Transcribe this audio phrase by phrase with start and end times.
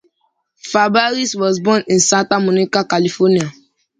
[0.67, 3.51] Fabares was born in Santa Monica, California.